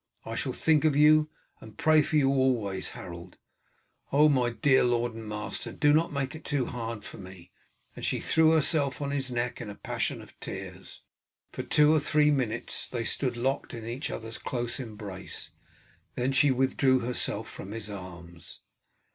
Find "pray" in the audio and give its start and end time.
1.77-2.01